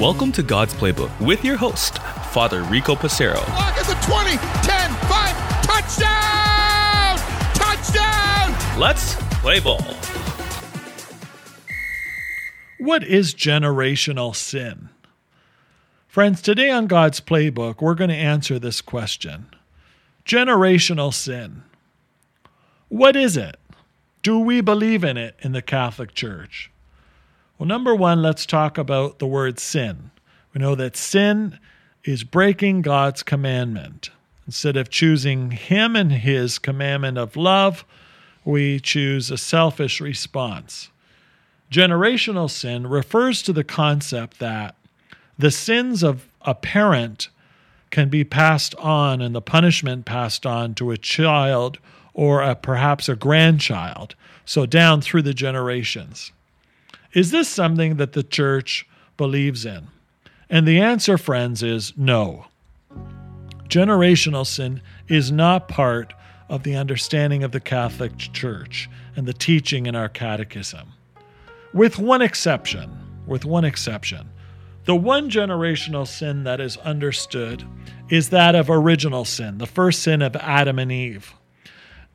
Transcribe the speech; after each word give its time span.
Welcome 0.00 0.32
to 0.32 0.42
God's 0.42 0.74
Playbook 0.74 1.20
with 1.20 1.44
your 1.44 1.56
host, 1.56 1.98
Father 2.32 2.62
Rico 2.64 2.96
Passero. 2.96 3.36
Lock 3.36 3.78
at 3.78 3.86
the 3.86 3.94
20, 4.04 4.30
10, 4.66 4.90
5, 5.06 5.62
touchdown! 5.62 7.18
Touchdown! 7.54 8.80
Let's 8.80 9.14
play 9.40 9.60
ball. 9.60 9.80
What 12.80 13.04
is 13.04 13.32
generational 13.32 14.34
sin? 14.34 14.88
Friends, 16.08 16.42
today 16.42 16.70
on 16.70 16.88
God's 16.88 17.20
Playbook, 17.20 17.80
we're 17.80 17.94
going 17.94 18.10
to 18.10 18.16
answer 18.16 18.58
this 18.58 18.80
question 18.80 19.46
Generational 20.24 21.14
sin. 21.14 21.62
What 22.88 23.14
is 23.14 23.36
it? 23.36 23.56
Do 24.26 24.40
we 24.40 24.60
believe 24.60 25.04
in 25.04 25.16
it 25.16 25.36
in 25.42 25.52
the 25.52 25.62
Catholic 25.62 26.12
Church? 26.12 26.72
Well, 27.58 27.68
number 27.68 27.94
one, 27.94 28.22
let's 28.22 28.44
talk 28.44 28.76
about 28.76 29.20
the 29.20 29.26
word 29.28 29.60
sin. 29.60 30.10
We 30.52 30.60
know 30.60 30.74
that 30.74 30.96
sin 30.96 31.60
is 32.02 32.24
breaking 32.24 32.82
God's 32.82 33.22
commandment. 33.22 34.10
Instead 34.44 34.76
of 34.76 34.90
choosing 34.90 35.52
Him 35.52 35.94
and 35.94 36.10
His 36.10 36.58
commandment 36.58 37.18
of 37.18 37.36
love, 37.36 37.84
we 38.44 38.80
choose 38.80 39.30
a 39.30 39.38
selfish 39.38 40.00
response. 40.00 40.90
Generational 41.70 42.50
sin 42.50 42.88
refers 42.88 43.42
to 43.42 43.52
the 43.52 43.62
concept 43.62 44.40
that 44.40 44.74
the 45.38 45.52
sins 45.52 46.02
of 46.02 46.26
a 46.40 46.56
parent 46.56 47.28
can 47.92 48.08
be 48.08 48.24
passed 48.24 48.74
on 48.74 49.20
and 49.20 49.36
the 49.36 49.40
punishment 49.40 50.04
passed 50.04 50.44
on 50.44 50.74
to 50.74 50.90
a 50.90 50.96
child 50.96 51.78
or 52.16 52.40
a, 52.40 52.54
perhaps 52.54 53.10
a 53.10 53.14
grandchild, 53.14 54.14
so 54.46 54.64
down 54.64 55.02
through 55.02 55.20
the 55.20 55.34
generations. 55.34 56.32
Is 57.12 57.30
this 57.30 57.46
something 57.46 57.96
that 57.96 58.14
the 58.14 58.22
church 58.22 58.88
believes 59.18 59.66
in? 59.66 59.88
And 60.48 60.66
the 60.66 60.80
answer, 60.80 61.18
friends, 61.18 61.62
is 61.62 61.92
no. 61.94 62.46
Generational 63.68 64.46
sin 64.46 64.80
is 65.08 65.30
not 65.30 65.68
part 65.68 66.14
of 66.48 66.62
the 66.62 66.74
understanding 66.74 67.44
of 67.44 67.52
the 67.52 67.60
Catholic 67.60 68.16
Church 68.16 68.88
and 69.14 69.26
the 69.26 69.34
teaching 69.34 69.84
in 69.84 69.94
our 69.94 70.08
catechism. 70.08 70.88
With 71.74 71.98
one 71.98 72.22
exception, 72.22 72.90
with 73.26 73.44
one 73.44 73.64
exception. 73.64 74.30
The 74.86 74.96
one 74.96 75.28
generational 75.28 76.06
sin 76.06 76.44
that 76.44 76.60
is 76.60 76.78
understood 76.78 77.62
is 78.08 78.30
that 78.30 78.54
of 78.54 78.70
original 78.70 79.26
sin, 79.26 79.58
the 79.58 79.66
first 79.66 80.02
sin 80.02 80.22
of 80.22 80.34
Adam 80.36 80.78
and 80.78 80.90
Eve. 80.90 81.34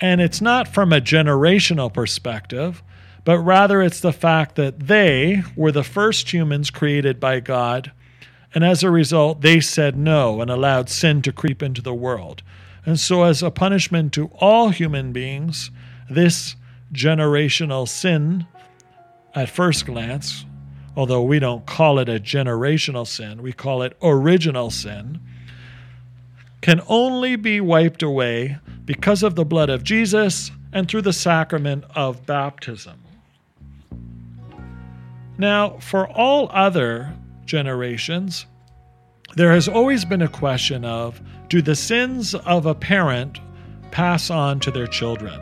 And 0.00 0.20
it's 0.20 0.40
not 0.40 0.68
from 0.68 0.92
a 0.92 1.00
generational 1.00 1.92
perspective, 1.92 2.82
but 3.24 3.38
rather 3.38 3.82
it's 3.82 4.00
the 4.00 4.12
fact 4.12 4.54
that 4.56 4.86
they 4.86 5.42
were 5.56 5.72
the 5.72 5.84
first 5.84 6.32
humans 6.32 6.70
created 6.70 7.18
by 7.18 7.40
God. 7.40 7.92
And 8.54 8.64
as 8.64 8.82
a 8.82 8.90
result, 8.90 9.40
they 9.40 9.60
said 9.60 9.96
no 9.96 10.40
and 10.40 10.50
allowed 10.50 10.88
sin 10.88 11.20
to 11.22 11.32
creep 11.32 11.62
into 11.62 11.82
the 11.82 11.94
world. 11.94 12.42
And 12.86 12.98
so, 12.98 13.24
as 13.24 13.42
a 13.42 13.50
punishment 13.50 14.14
to 14.14 14.30
all 14.40 14.70
human 14.70 15.12
beings, 15.12 15.70
this 16.08 16.56
generational 16.92 17.86
sin, 17.86 18.46
at 19.34 19.50
first 19.50 19.84
glance, 19.84 20.46
although 20.96 21.22
we 21.22 21.38
don't 21.38 21.66
call 21.66 21.98
it 21.98 22.08
a 22.08 22.18
generational 22.18 23.06
sin, 23.06 23.42
we 23.42 23.52
call 23.52 23.82
it 23.82 23.96
original 24.02 24.70
sin, 24.70 25.20
can 26.60 26.80
only 26.88 27.36
be 27.36 27.60
wiped 27.60 28.02
away 28.02 28.58
because 28.88 29.22
of 29.22 29.34
the 29.34 29.44
blood 29.44 29.68
of 29.68 29.84
Jesus 29.84 30.50
and 30.72 30.88
through 30.88 31.02
the 31.02 31.12
sacrament 31.12 31.84
of 31.94 32.24
baptism. 32.24 32.98
Now, 35.36 35.76
for 35.78 36.08
all 36.08 36.48
other 36.54 37.14
generations, 37.44 38.46
there 39.36 39.52
has 39.52 39.68
always 39.68 40.06
been 40.06 40.22
a 40.22 40.28
question 40.28 40.86
of 40.86 41.20
do 41.50 41.60
the 41.60 41.76
sins 41.76 42.34
of 42.34 42.64
a 42.64 42.74
parent 42.74 43.40
pass 43.90 44.30
on 44.30 44.58
to 44.60 44.70
their 44.70 44.86
children? 44.86 45.38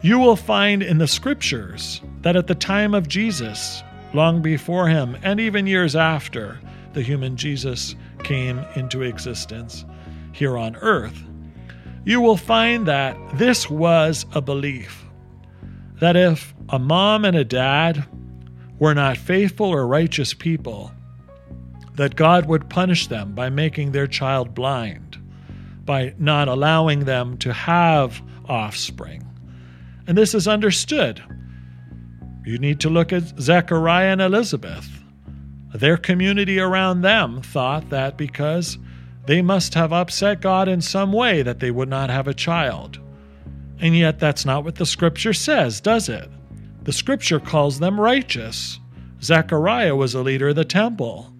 You 0.00 0.18
will 0.18 0.34
find 0.34 0.82
in 0.82 0.96
the 0.96 1.06
scriptures 1.06 2.00
that 2.22 2.34
at 2.34 2.46
the 2.46 2.54
time 2.54 2.94
of 2.94 3.08
Jesus, 3.08 3.82
long 4.14 4.40
before 4.40 4.88
him, 4.88 5.18
and 5.22 5.38
even 5.38 5.66
years 5.66 5.94
after 5.94 6.58
the 6.94 7.02
human 7.02 7.36
Jesus 7.36 7.94
came 8.22 8.58
into 8.74 9.02
existence 9.02 9.84
here 10.32 10.56
on 10.56 10.76
earth, 10.76 11.22
you 12.04 12.20
will 12.20 12.36
find 12.36 12.86
that 12.86 13.16
this 13.38 13.68
was 13.68 14.26
a 14.34 14.40
belief 14.40 15.04
that 16.00 16.16
if 16.16 16.54
a 16.68 16.78
mom 16.78 17.24
and 17.24 17.36
a 17.36 17.44
dad 17.44 18.04
were 18.78 18.94
not 18.94 19.16
faithful 19.16 19.66
or 19.66 19.86
righteous 19.86 20.34
people, 20.34 20.92
that 21.94 22.16
God 22.16 22.46
would 22.46 22.68
punish 22.68 23.06
them 23.06 23.34
by 23.34 23.48
making 23.48 23.92
their 23.92 24.06
child 24.06 24.54
blind, 24.54 25.18
by 25.84 26.14
not 26.18 26.48
allowing 26.48 27.04
them 27.04 27.38
to 27.38 27.52
have 27.52 28.20
offspring. 28.48 29.24
And 30.06 30.18
this 30.18 30.34
is 30.34 30.48
understood. 30.48 31.22
You 32.44 32.58
need 32.58 32.80
to 32.80 32.90
look 32.90 33.12
at 33.12 33.40
Zechariah 33.40 34.12
and 34.12 34.20
Elizabeth. 34.20 34.86
Their 35.72 35.96
community 35.96 36.58
around 36.58 37.00
them 37.00 37.40
thought 37.40 37.88
that 37.90 38.18
because 38.18 38.76
they 39.26 39.40
must 39.42 39.74
have 39.74 39.92
upset 39.92 40.40
God 40.40 40.68
in 40.68 40.80
some 40.80 41.12
way 41.12 41.42
that 41.42 41.60
they 41.60 41.70
would 41.70 41.88
not 41.88 42.10
have 42.10 42.28
a 42.28 42.34
child. 42.34 42.98
And 43.80 43.96
yet, 43.96 44.18
that's 44.18 44.44
not 44.44 44.64
what 44.64 44.76
the 44.76 44.86
scripture 44.86 45.32
says, 45.32 45.80
does 45.80 46.08
it? 46.08 46.28
The 46.82 46.92
scripture 46.92 47.40
calls 47.40 47.78
them 47.78 48.00
righteous. 48.00 48.78
Zechariah 49.22 49.96
was 49.96 50.14
a 50.14 50.22
leader 50.22 50.48
of 50.48 50.56
the 50.56 50.64
temple. 50.64 51.32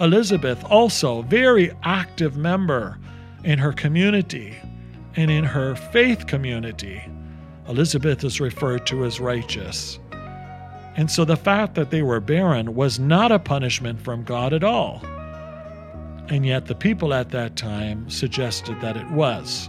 Elizabeth, 0.00 0.64
also, 0.64 1.22
very 1.22 1.72
active 1.82 2.36
member 2.36 2.98
in 3.44 3.58
her 3.58 3.72
community 3.72 4.56
and 5.16 5.30
in 5.30 5.44
her 5.44 5.76
faith 5.76 6.26
community. 6.26 7.02
Elizabeth 7.68 8.24
is 8.24 8.40
referred 8.40 8.86
to 8.86 9.04
as 9.04 9.20
righteous. 9.20 10.00
And 10.96 11.10
so 11.10 11.24
the 11.24 11.36
fact 11.36 11.74
that 11.76 11.90
they 11.90 12.02
were 12.02 12.20
barren 12.20 12.74
was 12.74 12.98
not 12.98 13.32
a 13.32 13.38
punishment 13.38 14.00
from 14.00 14.24
God 14.24 14.52
at 14.52 14.64
all. 14.64 15.00
And 16.32 16.46
yet 16.46 16.64
the 16.64 16.74
people 16.74 17.12
at 17.12 17.28
that 17.32 17.56
time 17.56 18.08
suggested 18.08 18.80
that 18.80 18.96
it 18.96 19.10
was. 19.10 19.68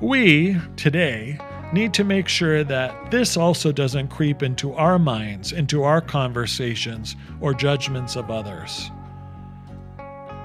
We, 0.00 0.56
today, 0.74 1.38
need 1.72 1.94
to 1.94 2.02
make 2.02 2.26
sure 2.26 2.64
that 2.64 3.12
this 3.12 3.36
also 3.36 3.70
doesn't 3.70 4.08
creep 4.08 4.42
into 4.42 4.72
our 4.72 4.98
minds, 4.98 5.52
into 5.52 5.84
our 5.84 6.00
conversations, 6.00 7.14
or 7.40 7.54
judgments 7.54 8.16
of 8.16 8.32
others. 8.32 8.90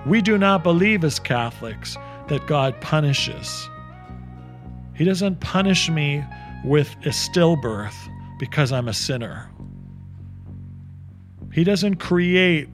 We 0.06 0.22
do 0.22 0.38
not 0.38 0.62
believe 0.62 1.04
as 1.04 1.18
Catholics 1.18 1.98
that 2.28 2.46
God 2.46 2.80
punishes. 2.82 3.68
He 4.94 5.06
doesn't 5.06 5.40
punish 5.40 5.90
me 5.90 6.24
with 6.64 6.96
a 7.02 7.10
stillbirth 7.10 7.98
because 8.38 8.72
I'm 8.72 8.88
a 8.88 8.94
sinner. 8.94 9.50
He 11.52 11.64
doesn't 11.64 11.96
create 11.96 12.70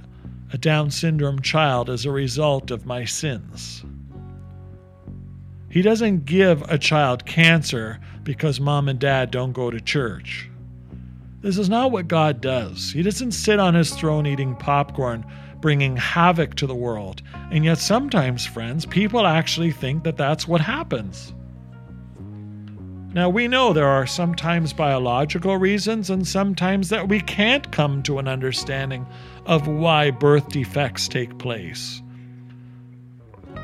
a 0.52 0.58
Down 0.58 0.90
syndrome 0.92 1.42
child 1.42 1.90
as 1.90 2.06
a 2.06 2.12
result 2.12 2.72
of 2.72 2.86
my 2.86 3.06
sins. 3.06 3.84
He 5.70 5.82
doesn't 5.84 6.26
give 6.26 6.64
a 6.64 6.78
child 6.78 7.26
cancer 7.26 8.00
because 8.24 8.60
mom 8.60 8.90
and 8.90 9.00
dad 9.00 9.30
don't 9.30 9.54
go 9.54 9.70
to 9.70 9.80
church. 9.80 10.50
This 11.42 11.58
is 11.58 11.70
not 11.70 11.92
what 11.92 12.08
God 12.08 12.42
does. 12.42 12.92
He 12.92 13.04
doesn't 13.04 13.32
sit 13.32 13.60
on 13.60 13.76
his 13.76 13.92
throne 13.92 14.26
eating 14.26 14.56
popcorn, 14.56 15.26
bringing 15.62 15.96
havoc 15.96 16.56
to 16.56 16.68
the 16.68 16.76
world. 16.76 17.22
And 17.52 17.64
yet, 17.64 17.78
sometimes, 17.78 18.46
friends, 18.46 18.86
people 18.86 19.26
actually 19.26 19.72
think 19.72 20.04
that 20.04 20.18
that's 20.18 20.48
what 20.48 20.62
happens. 20.62 21.34
Now, 23.12 23.28
we 23.28 23.48
know 23.48 23.74
there 23.74 23.88
are 23.88 24.06
sometimes 24.06 24.72
biological 24.72 25.58
reasons 25.58 26.12
and 26.12 26.28
sometimes 26.28 26.90
that 26.90 27.10
we 27.10 27.20
can't 27.22 27.72
come 27.72 28.04
to 28.04 28.20
an 28.20 28.28
understanding 28.28 29.08
of 29.48 29.68
why 29.68 30.12
birth 30.12 30.50
defects 30.50 31.08
take 31.08 31.40
place. 31.40 32.04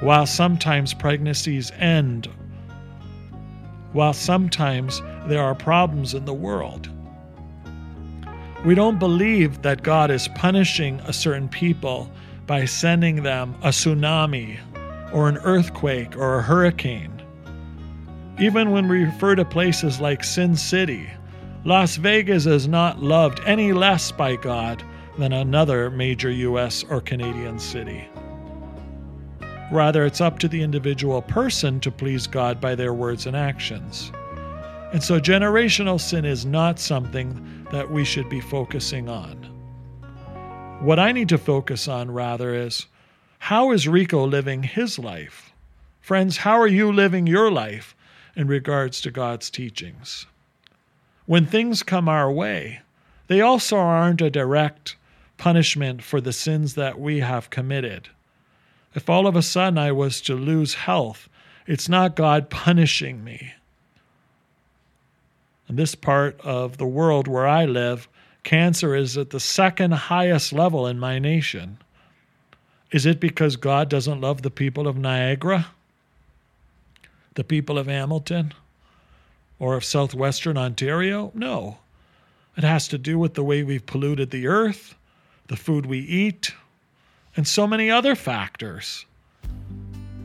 While 0.02 0.26
sometimes 0.26 0.96
pregnancies 0.96 1.70
end, 1.72 2.28
while 3.94 4.14
sometimes 4.14 5.02
there 5.28 5.44
are 5.44 5.54
problems 5.54 6.16
in 6.16 6.26
the 6.26 6.34
world. 6.34 6.90
We 8.66 8.74
don't 8.74 8.98
believe 8.98 9.62
that 9.62 9.84
God 9.84 10.10
is 10.10 10.28
punishing 10.30 11.00
a 11.02 11.14
certain 11.14 11.48
people 11.48 12.10
by 12.48 12.66
sending 12.66 13.22
them 13.22 13.54
a 13.62 13.70
tsunami 13.70 14.58
or 15.14 15.30
an 15.30 15.38
earthquake 15.38 16.18
or 16.18 16.40
a 16.40 16.42
hurricane. 16.42 17.15
Even 18.38 18.72
when 18.72 18.90
we 18.90 19.06
refer 19.06 19.36
to 19.36 19.46
places 19.46 20.02
like 20.02 20.22
Sin 20.22 20.58
City, 20.58 21.10
Las 21.64 21.96
Vegas 21.96 22.46
is 22.46 22.68
not 22.68 23.02
loved 23.02 23.40
any 23.46 23.72
less 23.72 24.12
by 24.12 24.36
God 24.36 24.84
than 25.18 25.32
another 25.32 25.90
major 25.90 26.30
U.S. 26.30 26.84
or 26.90 27.00
Canadian 27.00 27.58
city. 27.60 28.06
Rather, 29.72 30.06
it's 30.06 30.20
up 30.20 30.38
to 30.40 30.50
the 30.50 30.62
individual 30.62 31.22
person 31.22 31.80
to 31.80 31.90
please 31.90 32.28
God 32.28 32.60
by 32.60 32.76
their 32.76 32.94
words 32.94 33.26
and 33.26 33.38
actions. 33.38 34.12
And 34.92 35.02
so 35.02 35.18
generational 35.18 36.00
sin 36.00 36.26
is 36.26 36.46
not 36.46 36.78
something 36.78 37.66
that 37.72 37.90
we 37.90 38.04
should 38.04 38.28
be 38.28 38.42
focusing 38.42 39.08
on. 39.08 39.38
What 40.82 41.00
I 41.00 41.14
need 41.14 41.30
to 41.30 41.38
focus 41.38 41.88
on 41.88 42.12
rather 42.12 42.54
is 42.54 42.88
how 43.40 43.72
is 43.72 43.88
Rico 43.88 44.28
living 44.28 44.62
his 44.64 45.00
life? 45.00 45.54
Friends, 46.02 46.36
how 46.38 46.60
are 46.60 46.68
you 46.68 46.92
living 46.92 47.28
your 47.28 47.50
life 47.50 47.96
in 48.36 48.48
regards 48.48 49.02
to 49.02 49.12
God's 49.12 49.50
teachings? 49.50 50.26
When 51.26 51.46
things 51.46 51.84
come 51.84 52.08
our 52.08 52.32
way, 52.32 52.82
they 53.28 53.42
also 53.42 53.78
aren't 53.78 54.22
a 54.22 54.30
direct 54.30 54.96
punishment 55.38 56.04
for 56.04 56.22
the 56.22 56.34
sins 56.34 56.76
that 56.76 57.00
we 57.00 57.20
have 57.20 57.50
committed. 57.50 58.10
If 58.94 59.10
all 59.10 59.28
of 59.28 59.36
a 59.36 59.42
sudden 59.42 59.78
I 59.78 59.92
was 59.92 60.22
to 60.22 60.36
lose 60.36 60.76
health, 60.76 61.28
it's 61.68 61.90
not 61.90 62.16
God 62.16 62.50
punishing 62.50 63.24
me. 63.24 63.54
In 65.68 65.76
this 65.76 65.96
part 65.96 66.40
of 66.42 66.78
the 66.78 66.86
world 66.86 67.28
where 67.28 67.48
I 67.48 67.66
live, 67.66 68.08
cancer 68.44 68.96
is 68.96 69.18
at 69.18 69.32
the 69.32 69.40
second 69.40 69.94
highest 69.94 70.54
level 70.54 70.86
in 70.86 71.00
my 71.00 71.18
nation. 71.18 71.80
Is 72.92 73.06
it 73.06 73.20
because 73.20 73.56
God 73.56 73.90
doesn't 73.90 74.22
love 74.22 74.44
the 74.44 74.52
people 74.52 74.88
of 74.88 74.96
Niagara? 74.96 75.68
The 77.36 77.44
people 77.44 77.78
of 77.78 77.88
Hamilton? 77.88 78.54
Or 79.60 79.76
of 79.76 79.86
southwestern 79.86 80.58
Ontario? 80.58 81.32
No. 81.34 81.78
It 82.58 82.64
has 82.64 82.88
to 82.90 82.98
do 82.98 83.20
with 83.20 83.34
the 83.34 83.44
way 83.44 83.64
we've 83.64 83.86
polluted 83.86 84.32
the 84.32 84.48
earth, 84.48 84.96
the 85.48 85.58
food 85.58 85.86
we 85.86 86.00
eat, 86.00 86.54
and 87.36 87.48
so 87.48 87.68
many 87.68 87.92
other 87.92 88.16
factors. 88.16 89.06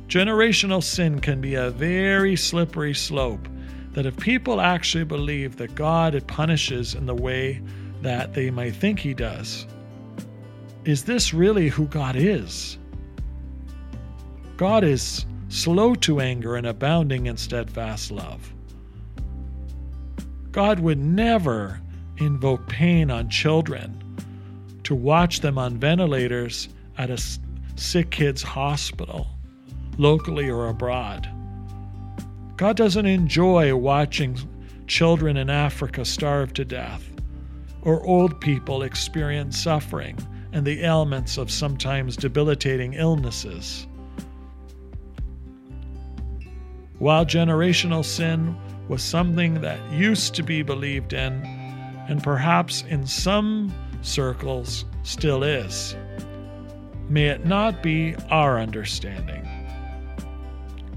Generational 0.07 0.83
sin 0.83 1.21
can 1.21 1.41
be 1.41 1.55
a 1.55 1.71
very 1.71 2.37
slippery 2.37 2.95
slope 2.95 3.49
that 3.93 4.07
if 4.07 4.17
people 4.19 4.61
actually 4.61 5.05
believe 5.05 5.57
that 5.57 5.75
God 5.75 6.21
punishes 6.29 6.95
in 6.95 7.07
the 7.07 7.15
way 7.15 7.61
that 8.03 8.35
they 8.35 8.51
might 8.51 8.75
think 8.75 9.01
He 9.01 9.15
does, 9.15 9.67
is 10.85 11.05
this 11.05 11.35
really 11.35 11.69
who 11.69 11.87
God 11.87 12.17
is? 12.17 12.79
God 14.57 14.85
is 14.85 15.27
slow 15.51 15.95
to 15.97 16.21
anger 16.21 16.57
and 16.57 16.67
abounding 16.67 17.27
in 17.27 17.37
steadfast 17.37 18.11
love. 18.11 18.53
God 20.53 20.81
would 20.81 20.99
never 20.99 21.81
invoke 22.19 22.67
pain 22.69 23.11
on 23.11 23.29
children 23.29 24.03
to 24.85 24.95
watch 24.95 25.41
them 25.41 25.59
on 25.59 25.77
ventilators 25.77 26.69
at 26.99 27.11
a 27.11 27.19
sick 27.77 28.11
kid's 28.11 28.43
hospital, 28.43 29.27
locally 29.99 30.49
or 30.49 30.69
abroad. 30.69 31.29
God 32.57 32.77
doesn't 32.77 33.07
enjoy 33.07 33.75
watching 33.75 34.39
children 34.87 35.37
in 35.37 35.51
Africa 35.51 36.05
starve 36.05 36.53
to 36.55 36.65
death 36.65 37.11
or 37.83 38.05
old 38.07 38.41
people 38.41 38.83
experience 38.83 39.59
suffering 39.59 40.17
and 40.53 40.67
the 40.67 40.83
ailments 40.85 41.39
of 41.39 41.51
sometimes 41.51 42.17
debilitating 42.17 42.95
illnesses. 42.95 43.87
While 47.01 47.25
generational 47.25 48.05
sin 48.05 48.55
was 48.87 49.03
something 49.03 49.63
that 49.63 49.81
used 49.91 50.35
to 50.35 50.43
be 50.43 50.61
believed 50.61 51.15
in, 51.15 51.33
and 52.11 52.23
perhaps 52.23 52.85
in 52.91 53.07
some 53.07 53.73
circles 54.03 54.85
still 55.03 55.43
is, 55.43 55.97
may 57.09 57.29
it 57.29 57.47
not 57.47 57.83
be 57.83 58.15
our 58.29 58.61
understanding. 58.61 59.49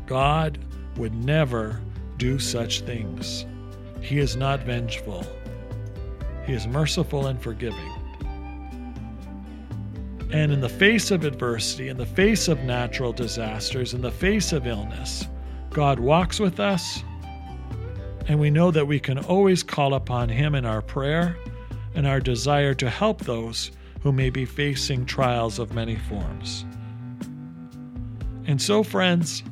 God 0.05 0.59
would 0.97 1.15
never 1.15 1.79
do 2.17 2.37
such 2.37 2.81
things. 2.81 3.45
He 4.01 4.19
is 4.19 4.35
not 4.35 4.59
vengeful, 4.63 5.25
He 6.45 6.51
is 6.51 6.67
merciful 6.67 7.27
and 7.27 7.41
forgiving. 7.41 7.93
And 10.33 10.51
in 10.51 10.59
the 10.59 10.67
face 10.67 11.11
of 11.11 11.23
adversity, 11.23 11.87
in 11.87 11.95
the 11.95 12.05
face 12.05 12.49
of 12.49 12.59
natural 12.63 13.13
disasters, 13.13 13.93
in 13.93 14.01
the 14.01 14.11
face 14.11 14.51
of 14.51 14.67
illness, 14.67 15.29
God 15.73 15.99
walks 15.99 16.39
with 16.39 16.59
us, 16.59 17.03
and 18.27 18.39
we 18.39 18.49
know 18.49 18.69
that 18.71 18.85
we 18.85 18.99
can 18.99 19.17
always 19.17 19.63
call 19.63 19.95
upon 19.95 20.29
Him 20.29 20.53
in 20.53 20.65
our 20.65 20.81
prayer 20.81 21.35
and 21.95 22.05
our 22.05 22.19
desire 22.19 22.73
to 22.75 22.89
help 22.89 23.21
those 23.21 23.71
who 24.01 24.11
may 24.11 24.29
be 24.29 24.45
facing 24.45 25.05
trials 25.05 25.57
of 25.57 25.73
many 25.73 25.95
forms. 25.95 26.65
And 28.45 28.61
so, 28.61 28.83
friends, 28.83 29.43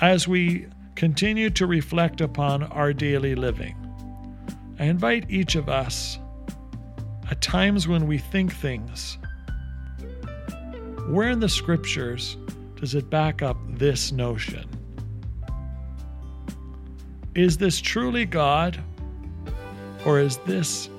as 0.00 0.28
we 0.28 0.66
continue 0.96 1.50
to 1.50 1.66
reflect 1.66 2.20
upon 2.20 2.64
our 2.64 2.92
daily 2.92 3.34
living, 3.34 3.76
I 4.78 4.84
invite 4.84 5.30
each 5.30 5.56
of 5.56 5.68
us 5.68 6.18
at 7.30 7.40
times 7.40 7.88
when 7.88 8.06
we 8.06 8.18
think 8.18 8.52
things 8.52 9.18
where 11.10 11.30
in 11.30 11.40
the 11.40 11.48
scriptures 11.48 12.36
does 12.76 12.94
it 12.94 13.10
back 13.10 13.42
up 13.42 13.56
this 13.66 14.12
notion? 14.12 14.79
Is 17.40 17.56
this 17.56 17.80
truly 17.80 18.26
God, 18.26 18.78
or 20.04 20.20
is 20.20 20.36
this 20.44 20.90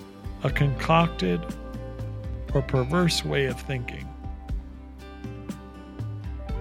a 0.44 0.50
concocted 0.50 1.40
or 2.56 2.64
perverse 2.64 3.24
way 3.24 3.46
of 3.46 3.62
thinking? 3.62 4.10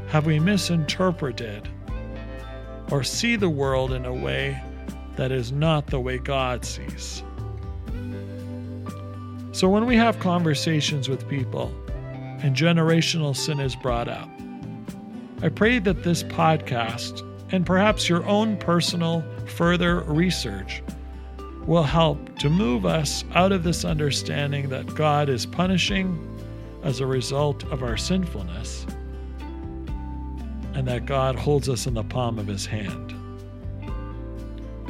Have 0.08 0.26
we 0.26 0.38
misinterpreted 0.38 1.66
or 2.90 3.02
see 3.02 3.36
the 3.36 3.48
world 3.48 3.94
in 3.94 4.04
a 4.04 4.12
way 4.12 4.62
that 5.16 5.32
is 5.32 5.50
not 5.50 5.86
the 5.86 5.98
way 5.98 6.18
God 6.18 6.62
sees? 6.66 7.22
So 9.52 9.66
when 9.66 9.86
we 9.86 9.96
have 9.96 10.20
conversations 10.20 11.08
with 11.08 11.26
people, 11.26 11.72
and 12.42 12.54
generational 12.54 13.34
sin 13.34 13.60
is 13.60 13.74
brought 13.76 14.08
up. 14.08 14.28
I 15.40 15.48
pray 15.48 15.78
that 15.78 16.02
this 16.02 16.22
podcast 16.22 17.26
and 17.52 17.66
perhaps 17.66 18.08
your 18.08 18.24
own 18.26 18.56
personal 18.56 19.24
further 19.46 20.00
research 20.00 20.82
will 21.66 21.82
help 21.82 22.38
to 22.38 22.48
move 22.48 22.86
us 22.86 23.24
out 23.34 23.52
of 23.52 23.62
this 23.62 23.84
understanding 23.84 24.68
that 24.70 24.94
God 24.94 25.28
is 25.28 25.46
punishing 25.46 26.26
as 26.82 27.00
a 27.00 27.06
result 27.06 27.64
of 27.64 27.82
our 27.82 27.96
sinfulness 27.96 28.86
and 30.74 30.86
that 30.88 31.04
God 31.06 31.36
holds 31.36 31.68
us 31.68 31.86
in 31.86 31.94
the 31.94 32.04
palm 32.04 32.38
of 32.38 32.46
his 32.46 32.64
hand. 32.64 33.14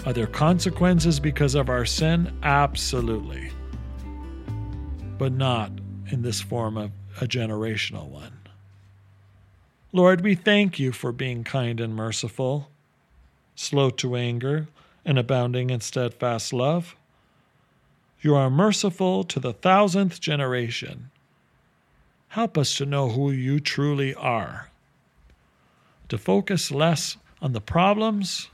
Are 0.07 0.13
there 0.13 0.27
consequences 0.27 1.21
because 1.21 1.55
of 1.55 1.69
our 1.69 1.85
sin? 1.85 2.33
Absolutely. 2.43 3.51
But 5.19 5.33
not 5.33 5.73
in 6.11 6.23
this 6.23 6.41
form 6.41 6.77
of 6.77 6.93
a 7.21 7.27
generational 7.27 8.09
one. 8.09 8.40
Lord, 9.93 10.21
we 10.21 10.37
thank 10.37 10.79
you 10.79 10.93
for 10.93 11.11
being 11.11 11.43
kind 11.43 11.81
and 11.81 11.97
merciful, 11.97 12.71
slow 13.57 13.91
to 13.91 14.15
anger, 14.15 14.69
and 15.05 15.19
abounding 15.19 15.71
in 15.71 15.81
steadfast 15.81 16.53
love. 16.53 16.95
You 18.21 18.37
are 18.37 18.51
merciful 18.51 19.25
to 19.25 19.41
the 19.41 19.53
thousandth 19.53 20.21
generation. 20.21 21.11
Help 22.29 22.57
us 22.57 22.77
to 22.77 22.87
know 22.87 23.09
who 23.09 23.33
you 23.33 23.59
truly 23.59 24.15
are, 24.15 24.69
to 26.09 26.17
focus 26.17 26.71
less 26.71 27.17
on 27.43 27.53
the 27.53 27.61
problems, 27.61 28.49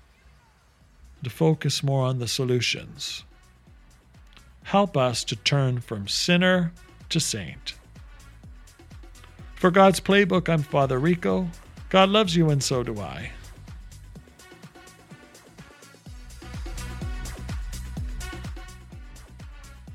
to 1.22 1.28
focus 1.28 1.82
more 1.82 2.06
on 2.06 2.18
the 2.18 2.28
solutions. 2.28 3.24
Help 4.62 4.96
us 4.96 5.22
to 5.24 5.36
turn 5.36 5.80
from 5.80 6.08
sinner 6.08 6.72
to 7.10 7.20
saint. 7.20 7.74
For 9.56 9.70
God's 9.70 10.00
Playbook, 10.00 10.48
I'm 10.48 10.62
Father 10.62 10.98
Rico. 10.98 11.48
God 11.88 12.10
loves 12.10 12.36
you, 12.36 12.50
and 12.50 12.62
so 12.62 12.82
do 12.82 13.00
I. 13.00 13.32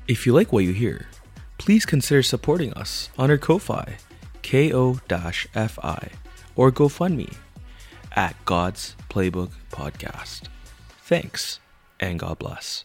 If 0.08 0.26
you 0.26 0.34
like 0.34 0.52
what 0.52 0.64
you 0.64 0.72
hear, 0.72 1.06
please 1.58 1.86
consider 1.86 2.22
supporting 2.22 2.72
us 2.74 3.08
on 3.16 3.30
our 3.30 3.38
Ko-Fi, 3.38 3.96
ko-fi, 4.42 6.08
or 6.56 6.72
GoFundMe 6.72 7.32
at 8.14 8.36
God's 8.44 8.96
Playbook 9.08 9.52
Podcast. 9.70 10.48
Thanks, 11.04 11.60
and 12.00 12.18
God 12.18 12.38
bless. 12.38 12.84